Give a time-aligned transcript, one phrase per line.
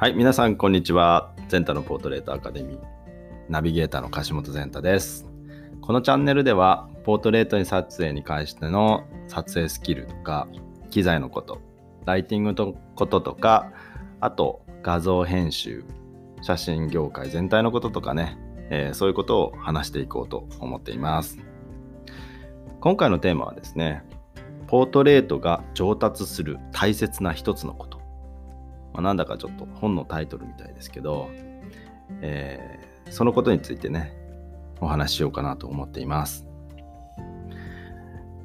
[0.00, 1.30] はい、皆さん、こんにちは。
[1.48, 2.80] ゼンタのポートレートアカデミー、
[3.50, 5.26] ナビゲーターの樫本ゼンタです。
[5.82, 10.48] このチャンネルでは、ポートレートに撮影に関しての撮影スキルとか、
[10.88, 11.60] 機材のこと、
[12.06, 13.72] ライティングのこととか、
[14.20, 15.84] あと、画像編集、
[16.40, 18.38] 写真業界全体のこととかね、
[18.70, 21.36] えー、そういうことを話していこうと思っています。
[22.80, 24.02] 今回のテーマはですね、
[24.66, 27.99] ポートレートが上達する大切な一つのこと。
[28.92, 31.28] まあ、なんだかちょっと本のタイトルみたいですけど、
[32.20, 34.12] えー、そのことについてね、
[34.80, 36.46] お話ししようかなと思っています。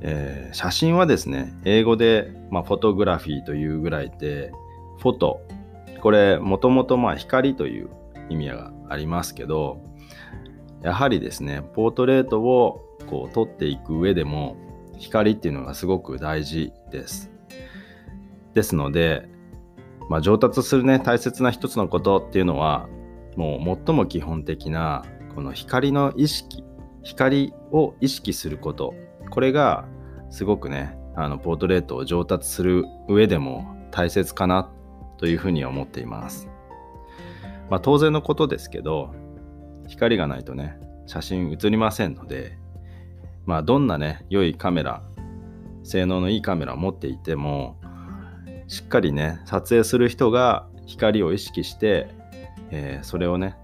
[0.00, 4.52] えー、写真はですね、英語で、まあ、フォトグラフィーというぐらいで、
[4.98, 5.40] フォト、
[6.00, 7.88] これもともとまあ光という
[8.28, 9.80] 意味がありますけど、
[10.82, 14.56] やはりですね、ポートレートをこう撮っていく上でも、
[14.98, 17.30] 光っていうのがすごく大事です。
[18.52, 19.28] ですので、
[20.08, 22.88] まあ、上達するね大切な一つのことっていうのは
[23.36, 26.62] もう最も基本的なこの光の意識
[27.02, 28.94] 光を意識すること
[29.30, 29.86] これが
[30.30, 34.70] すごくねあのポートレートを上達する上でも大切かな
[35.18, 36.48] というふうに思っています。
[37.70, 39.14] まあ、当然のことですけど
[39.86, 42.58] 光がないとね写真写りませんので
[43.46, 45.02] まあどんなね良いカメラ
[45.82, 47.76] 性能のいいカメラを持っていても
[48.66, 52.08] しっかりね撮影する人が光を意識して、
[52.70, 53.56] えー、それをね、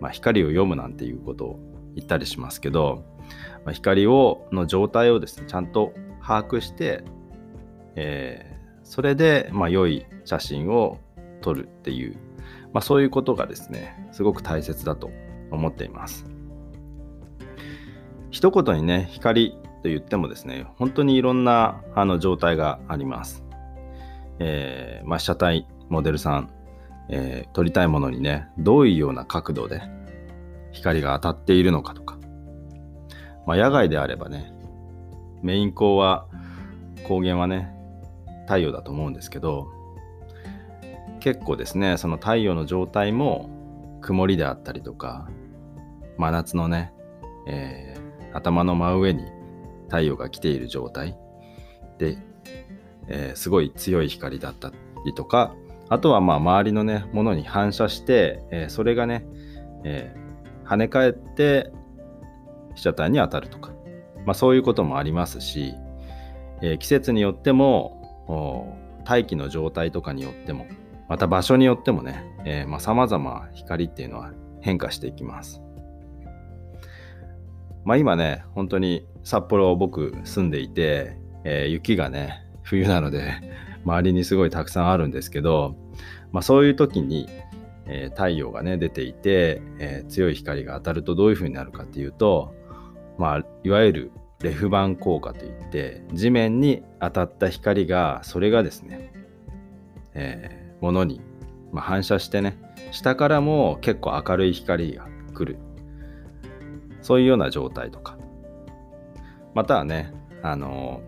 [0.00, 1.58] まあ、光を読むなんていうことを
[1.94, 3.04] 言ったりしますけど、
[3.64, 7.04] まあ、光をの状態をですねちゃんと把握して、
[7.94, 10.98] えー、それで、まあ、良い写真を
[11.40, 12.16] 撮るっていう、
[12.72, 15.10] まあ、そういうことがですねすごく大切だと
[15.50, 16.26] 思っています。
[18.30, 23.45] 一言にね光と言ってもですね本当にいろんなあの状態があります。
[24.38, 26.50] えー、まあ、被写体モデルさん、
[27.08, 29.82] えー、撮りたいものにね、どういうような角度で
[30.72, 32.18] 光が当たっているのかとか、
[33.46, 34.52] まあ、野外であればね、
[35.42, 36.26] メイン光は、
[36.96, 37.72] 光源はね、
[38.46, 39.68] 太陽だと思うんですけど、
[41.20, 43.50] 結構ですね、その太陽の状態も
[44.00, 45.28] 曇りであったりとか、
[46.16, 46.92] 真夏のね、
[47.46, 49.24] えー、頭の真上に
[49.86, 51.16] 太陽が来ている状態
[51.98, 52.18] で
[53.08, 54.72] えー、すごい強い光だった
[55.04, 55.54] りとか
[55.88, 59.24] あとはまあ周りのねものに反射して、えー、それがね、
[59.84, 61.70] えー、跳ね返って
[62.74, 63.72] 被写体に当たるとか、
[64.24, 65.74] まあ、そういうこともありますし、
[66.60, 70.66] え、季節によっても大気の状態とかによっても
[71.08, 75.62] また場所によってもね、えー、まあ、様々光っていうのは変化していきます。
[77.84, 83.34] まあ今ね、本当に札幌僕住んでいて、えー、雪がね、冬なので
[83.84, 85.76] 周りにすごいたくさんあるんですけど、
[86.32, 87.28] まあ、そういう時に、
[87.86, 92.52] えー、太陽がね出ていて、えー、強い光が当たるとどういう風になるかっていうと、
[93.18, 99.12] まあ、いわゆるレフ板効果といって地面に当たった光がそれがですね、
[100.14, 101.20] えー、物に、
[101.72, 102.58] まあ、反射してね
[102.90, 105.58] 下からも結構明るい光が来る。
[107.02, 108.18] そういうような状態とか。
[109.54, 110.12] またはね
[110.42, 111.00] あの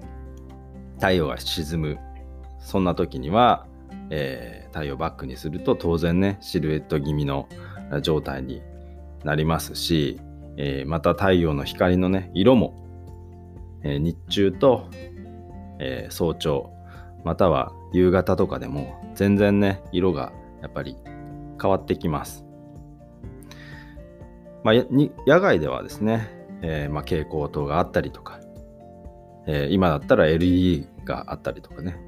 [0.99, 1.99] 太陽が沈む
[2.61, 3.67] そんな時には、
[4.11, 7.49] えー、太陽バックにすると当然ねシルエット気味の
[8.03, 8.63] 状態に
[9.25, 10.21] なりますし、
[10.57, 12.75] えー、また太陽の光のね色も、
[13.83, 14.89] えー、日中と、
[15.81, 16.71] え早朝
[17.25, 20.33] または夕方とかでも全然ね色が
[20.63, 20.97] やっぱり
[21.61, 22.45] 変わってきます。
[24.65, 24.75] まあ、
[25.27, 26.29] 野外ではですね、
[26.63, 28.38] え、まあ、蛍光灯があったりとか、
[29.49, 31.99] えー、今だったら LED があったりとかね、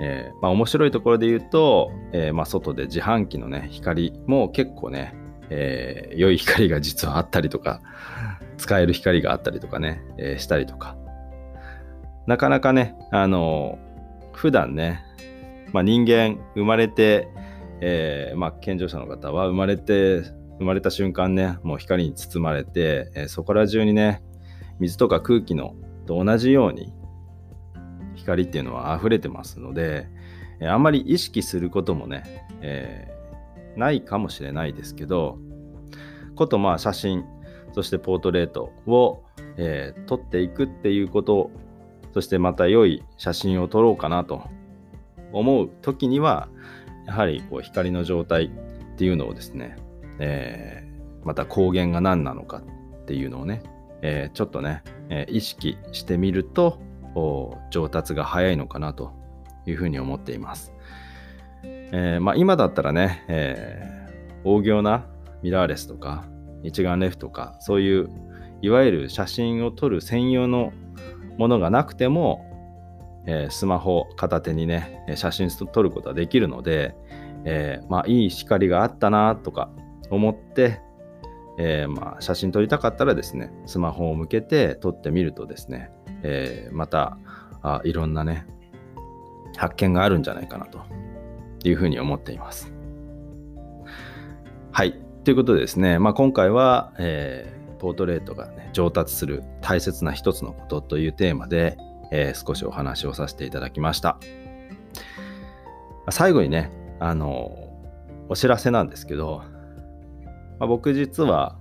[0.00, 5.14] えー、まあ、面白いところで言うと、えー、まあ、外で自販機のね光も結構ね、
[5.48, 7.80] え良い光が実はあったりとか
[8.56, 10.96] 使える光があったりとかね、えしたりとか。
[12.26, 13.78] なかなかねあの
[14.32, 15.02] 普段ね、
[15.72, 17.28] まあ、人間生まれて、
[17.80, 20.20] えまあ、健常者の方は生まれて
[20.58, 24.22] 生まれた瞬間ねもう光に包まれて、えそこら中にね
[24.78, 25.74] 水とか空気の
[26.10, 26.92] と同じように
[28.16, 30.08] 光っていうのは溢れてますので、
[30.58, 35.38] えあんまり意識することもね、えー、ないかもしれないですけど
[36.34, 37.24] ことまあ写真
[37.72, 39.22] そしてポートレートを、
[39.56, 41.52] えー、撮っていくっていうこと
[42.12, 44.42] そしてまた良い写真を撮ろうかなと
[45.32, 46.48] 思う時には
[47.06, 48.50] やはりこう光の状態っ
[48.96, 49.76] ていうのをですね、
[50.18, 52.58] えー、また光源が何なのか
[53.02, 53.62] っていうのをね
[54.02, 56.78] えー、ちょっとね、えー、意識してみると
[57.70, 59.12] 上達が早いのかなと
[59.66, 60.72] いうふうに思っています。
[61.64, 64.08] えー、まあ、今だったらね、え、
[64.44, 65.06] 大行な
[65.42, 66.24] ミラーレスとか
[66.62, 68.08] 一眼レフとかそういう
[68.62, 70.72] いわゆる写真を撮る専用の
[71.36, 72.46] ものがなくても、
[73.26, 76.94] え、スマホ片手にね写真を撮ることはできるので、
[77.44, 79.70] えまあ、いい光があったなとか
[80.10, 80.80] 思って、
[81.62, 85.90] えまあ、写真撮りたかったらですねスマホを向けて撮ってみるとですね、
[86.22, 87.18] えまた
[87.62, 88.46] あいろんなね
[89.56, 90.80] 発見があるんじゃないかなと
[91.64, 92.72] いうふうに思っています。
[94.72, 94.98] はい。
[95.24, 101.76] ということでですね、まあ、今回は、えー、ポートレートが、ね、上達する大切な一つのことというテーマで、
[102.10, 104.18] えー、少しお話をさせていただきました。
[106.10, 107.68] 最後にね、あの、
[108.28, 109.42] お知らせなんですけど、
[110.60, 111.56] まあ、僕実は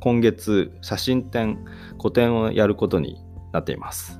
[0.00, 1.58] 今月写真展、
[1.98, 3.22] 個展をやることに
[3.52, 4.18] なっています。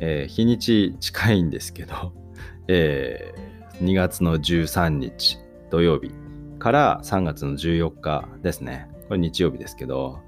[0.00, 2.12] えー、日にち近いんですけど、
[2.68, 5.38] えー、2月の13日
[5.70, 6.10] 土曜日
[6.58, 8.88] から3月の14日ですね。
[9.08, 10.18] これ日曜日ですけど、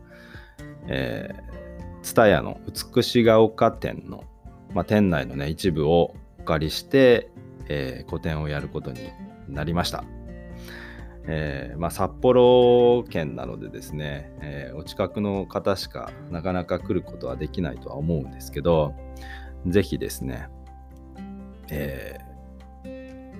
[0.86, 2.60] えー、ツタヤの
[2.94, 4.24] 美しが丘店の、
[4.72, 7.28] まあ、店内のね、一部をお借りして、
[7.68, 9.00] えー、個展をやることに
[9.48, 10.04] なりました。
[11.30, 18.94] えーまあ、札幌県なのでですね、えー、お近くの方しかなかなか来ることはできないとは思うんですけど、
[19.66, 20.48] ぜひですね、
[21.70, 23.38] えー、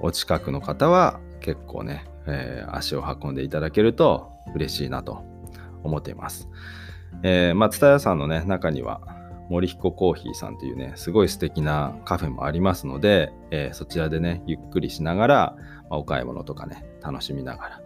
[0.00, 5.24] お近くの方は結構ね、え、足を運んでいただけると嬉しいなと
[5.82, 6.48] 思っています。
[7.22, 9.00] えー、まあ、蔦屋さんのね、中には、
[9.48, 15.56] 森彦コーヒーさんというね、すごい素敵なカフェもありますので、えー、そちらでね、ゆっくりしながら、
[15.88, 17.82] まあ、お買い物とかね、楽しみながら、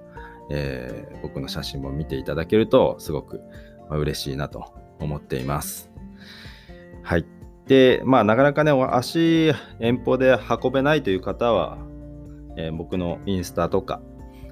[0.50, 3.40] えー、僕の写真も見ていただけると、すごく、
[3.88, 5.90] まあ、嬉しいなと思っています。
[7.02, 7.26] はい。
[7.66, 11.78] で、まあ、なかなかね、足遠方で運べないという方は、
[12.56, 14.00] えー、僕のインスタとか、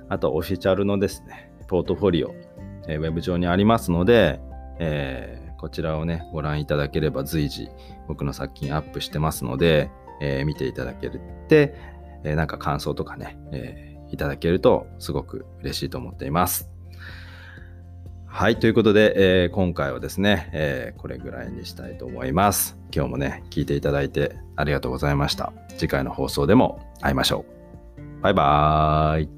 [0.08, 2.34] あとオフィシャルのですね、ポートフォリオ、
[2.86, 4.40] えー、ウェブ上にありますので、
[4.78, 7.68] えー、こちらをね、ご覧いただければ随時
[8.06, 9.90] 僕の作品アップしてますので、
[10.20, 11.74] えー、見ていただけるって、
[12.24, 16.70] えー、なんか感想とかね、えー、いただけるとすごく嬉しいと思っています。
[18.26, 22.78] はい、ということで、えー、今回はですね、えー、これぐらいにしたいと思います。
[22.94, 25.52] 今日もね、聞いていただいてありがとうございました。
[25.76, 27.44] 次回の放送でも会いましょ
[28.18, 28.22] う。
[28.22, 29.37] バイバーイ。